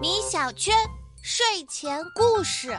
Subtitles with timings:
[0.00, 0.74] 米小圈
[1.22, 2.78] 睡前故事：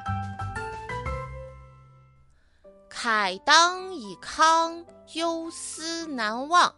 [2.89, 6.73] 慨当以慷，忧思难忘，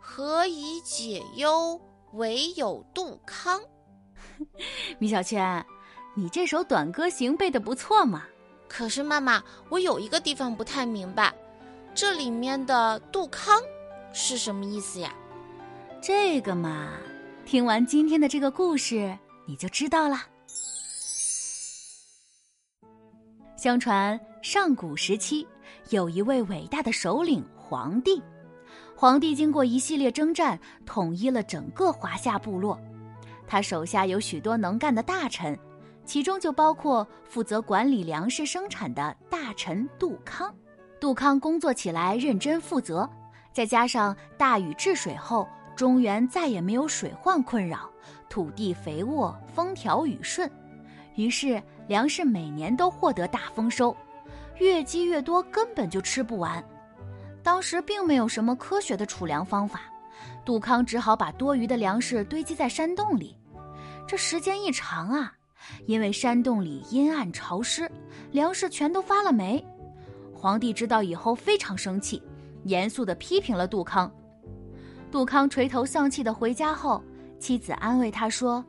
[0.00, 1.80] 何以解忧？
[2.12, 3.60] 唯有杜康。
[4.98, 5.64] 米小圈，
[6.14, 8.24] 你这首短歌行背的不错嘛。
[8.68, 11.34] 可是妈妈，我有一个地方不太明白，
[11.94, 13.62] 这里面的杜康
[14.12, 15.14] 是什么意思呀？
[16.02, 16.90] 这个嘛，
[17.44, 20.16] 听完今天的这个故事，你就知道了。
[23.54, 25.46] 相传上古时期，
[25.90, 28.20] 有一位伟大的首领黄帝。
[28.96, 32.80] 黄帝经过一系列征战，统一了整个华夏部落。
[33.46, 35.56] 他手下有许多能干的大臣，
[36.06, 40.52] 其中就包括负责管理粮食生产的大臣杜康。
[40.98, 43.08] 杜康工作起来认真负责，
[43.52, 45.46] 再加上大禹治水后。
[45.74, 47.90] 中原再也没有水患困扰，
[48.28, 50.50] 土地肥沃，风调雨顺，
[51.16, 53.96] 于是粮食每年都获得大丰收，
[54.58, 56.62] 越积越多，根本就吃不完。
[57.42, 59.82] 当时并没有什么科学的储粮方法，
[60.44, 63.36] 杜康只好把多余的粮食堆积在山洞里。
[64.06, 65.34] 这时间一长啊，
[65.86, 67.90] 因为山洞里阴暗潮湿，
[68.30, 69.64] 粮食全都发了霉。
[70.32, 72.22] 皇帝知道以后非常生气，
[72.64, 74.10] 严肃地批评了杜康。
[75.14, 77.00] 杜康垂头丧气的回家后，
[77.38, 78.64] 妻子安慰他说：“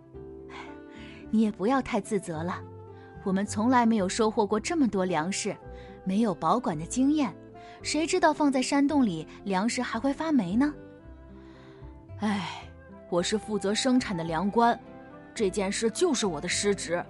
[1.32, 2.62] 你也不要太自责了，
[3.24, 5.58] 我们从来没有收获过这么多粮食，
[6.04, 7.36] 没有保管的经验，
[7.82, 10.72] 谁知道放在山洞里粮食还会发霉呢？”
[12.22, 12.48] 哎，
[13.10, 14.80] 我是负责生产的粮官，
[15.34, 17.04] 这件事就是我的失职，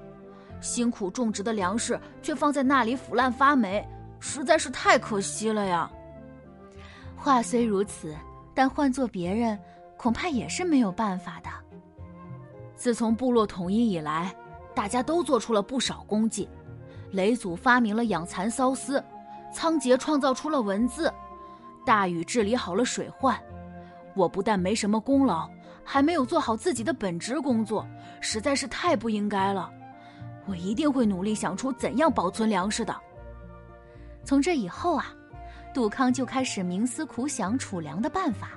[0.62, 3.86] 辛苦种植的粮食却放在那里腐烂发霉，
[4.18, 5.92] 实在是太可惜了呀。
[7.18, 8.16] 话虽如此。
[8.56, 9.60] 但换做别人，
[9.98, 11.50] 恐怕也是没有办法的。
[12.76, 14.34] 自从部落统一以来，
[14.74, 16.50] 大家都做出了不少功绩。
[17.12, 19.04] 雷祖发明了养蚕缫丝，
[19.54, 21.14] 仓颉创造出了文字，
[21.86, 23.38] 大禹治理好了水患。
[24.16, 25.50] 我不但没什么功劳，
[25.84, 27.86] 还没有做好自己的本职工作，
[28.22, 29.70] 实在是太不应该了。
[30.46, 32.96] 我一定会努力想出怎样保存粮食的。
[34.24, 35.14] 从这以后啊。
[35.76, 38.52] 杜康就开始冥思苦想储粮的办法，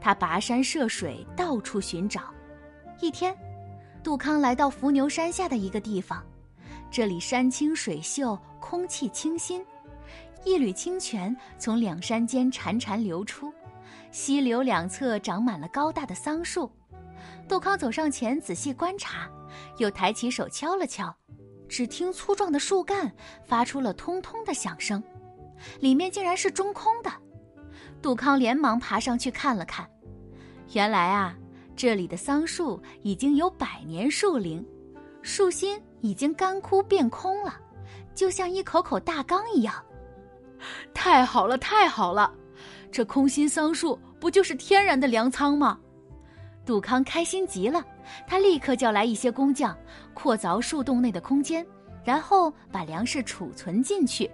[0.00, 2.22] 他跋山涉水，到处寻找。
[3.02, 3.36] 一天，
[4.02, 6.24] 杜康来到伏牛山下的一个地方，
[6.90, 9.62] 这里山清水秀，空气清新，
[10.42, 13.52] 一缕清泉从两山间潺潺流出，
[14.10, 16.72] 溪流两侧长满了高大的桑树。
[17.46, 19.28] 杜康走上前仔细观察，
[19.76, 21.14] 又抬起手敲了敲，
[21.68, 23.12] 只听粗壮的树干
[23.44, 25.02] 发出了通通的响声。
[25.80, 27.10] 里面竟然是中空的，
[28.00, 29.88] 杜康连忙爬上去看了看，
[30.72, 31.36] 原来啊，
[31.76, 34.64] 这里的桑树已经有百年树龄，
[35.22, 37.58] 树心已经干枯变空了，
[38.14, 39.74] 就像一口口大缸一样。
[40.94, 42.32] 太好了，太好了，
[42.90, 45.78] 这空心桑树不就是天然的粮仓吗？
[46.64, 47.84] 杜康开心极了，
[48.26, 49.76] 他立刻叫来一些工匠，
[50.14, 51.66] 扩凿树洞内的空间，
[52.04, 54.30] 然后把粮食储存进去。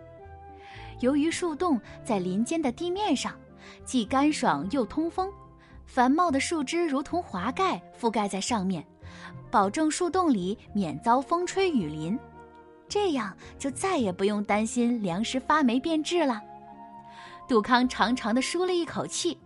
[1.00, 3.34] 由于树洞在林间的地面上，
[3.84, 5.32] 既干爽又通风，
[5.86, 8.84] 繁茂的树枝如同华盖覆盖在上面，
[9.50, 12.18] 保证树洞里免遭风吹雨淋。
[12.88, 16.40] 这样就再也不用担心粮食发霉变质了。
[17.46, 19.38] 杜康长长的舒了一口气，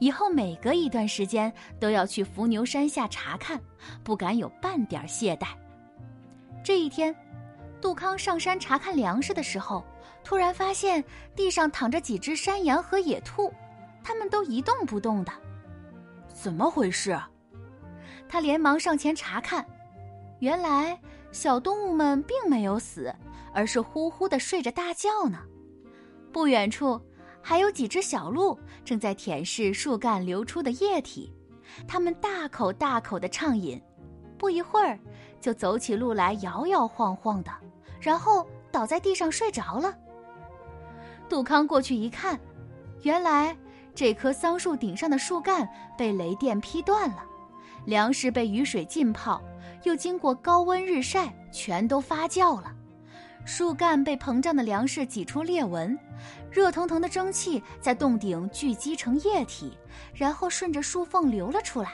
[0.00, 3.60] 以后每隔一段时间都要去伏牛山下查看，
[4.02, 5.48] 不敢有半点懈怠。
[6.64, 7.14] 这一天。
[7.78, 9.84] 杜康上山查看粮食的时候，
[10.26, 11.04] 突然发现
[11.36, 13.54] 地上躺着几只山羊和野兔，
[14.02, 15.30] 它们都一动不动的，
[16.34, 17.16] 怎么回事？
[18.28, 19.64] 他连忙上前查看，
[20.40, 20.98] 原来
[21.30, 23.14] 小动物们并没有死，
[23.54, 25.38] 而是呼呼的睡着大觉呢。
[26.32, 27.00] 不远处
[27.40, 31.32] 还有几只小鹿正在舔舐树干流出的液体，
[31.86, 33.80] 它们大口大口的畅饮，
[34.36, 34.98] 不一会儿
[35.40, 37.50] 就走起路来摇摇晃晃的。
[38.00, 39.96] 然后倒在地上睡着了。
[41.28, 42.38] 杜康过去一看，
[43.02, 43.56] 原来
[43.94, 45.68] 这棵桑树顶上的树干
[45.98, 47.24] 被雷电劈断了，
[47.84, 49.42] 粮食被雨水浸泡，
[49.82, 52.72] 又经过高温日晒，全都发酵了。
[53.44, 55.96] 树干被膨胀的粮食挤出裂纹，
[56.50, 59.76] 热腾腾的蒸汽在洞顶聚集成液体，
[60.14, 61.92] 然后顺着树缝流了出来。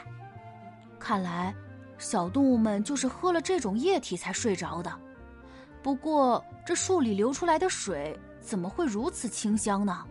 [0.98, 1.54] 看来，
[1.98, 4.90] 小动物们就是喝了这种液体才睡着的。
[5.82, 10.04] 不过，这树里流出来的水怎么会如此清香呢？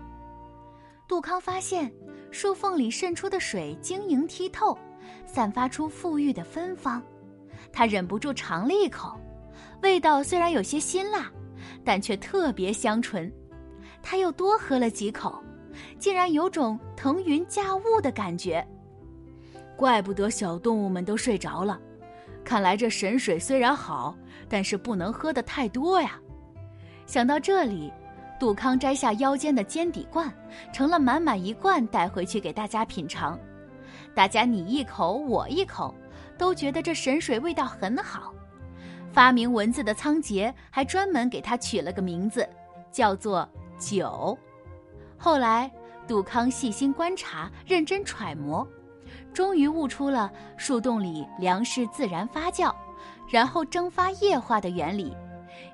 [1.07, 1.91] 杜康发现，
[2.31, 4.77] 树缝里渗出的水晶莹剔透，
[5.25, 7.03] 散发出馥郁的芬芳。
[7.71, 9.19] 他忍不住尝了一口，
[9.83, 11.29] 味道虽然有些辛辣，
[11.83, 13.31] 但却特别香醇。
[14.01, 15.43] 他又多喝了几口，
[15.99, 18.65] 竟然有种腾云驾雾的感觉。
[19.75, 21.79] 怪不得小动物们都睡着了，
[22.43, 24.15] 看来这神水虽然好，
[24.47, 26.19] 但是不能喝的太多呀。
[27.05, 27.91] 想到这里，
[28.41, 30.27] 杜康摘下腰间的尖底罐，
[30.73, 33.39] 盛了满满一罐带回去给大家品尝。
[34.15, 35.93] 大家你一口我一口，
[36.39, 38.33] 都觉得这神水味道很好。
[39.13, 42.49] 发明文字的仓颉还专门给它取了个名字，
[42.91, 43.47] 叫做
[43.77, 44.35] “酒”。
[45.19, 45.71] 后来，
[46.07, 48.67] 杜康细心观察，认真揣摩，
[49.31, 52.73] 终于悟出了树洞里粮食自然发酵，
[53.29, 55.15] 然后蒸发液化的原理。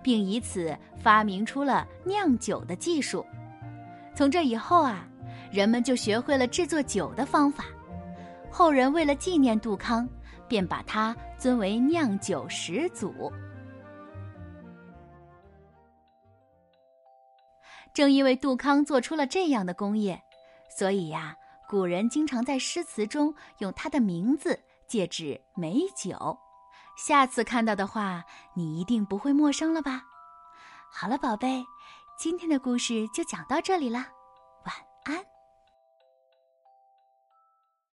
[0.02, 3.26] 并以此发明出了酿酒的技术。
[4.16, 5.08] 从这以后啊，
[5.52, 7.66] 人们就学会了制作酒的方法。
[8.50, 10.08] 后人为了纪念杜康，
[10.48, 13.32] 便把他尊为酿酒始祖。
[17.94, 20.20] 正因为杜康做出了这样的工业，
[20.70, 21.36] 所以呀，
[21.68, 26.38] 古人经常在诗词中用他的名字借指美酒。
[26.98, 28.24] 下次看到的话，
[28.56, 30.02] 你一定不会陌生了吧？
[30.92, 31.64] 好了，宝贝，
[32.18, 34.00] 今天的故事就讲到这里了，
[34.66, 35.37] 晚安。